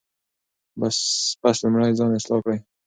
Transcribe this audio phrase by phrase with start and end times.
[1.45, 2.57] پس لومړی ځان اصلاح کړئ.